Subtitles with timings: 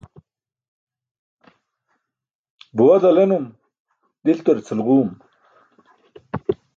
[2.75, 3.45] Buwa dalenum,
[4.25, 5.09] diltar cilġuum.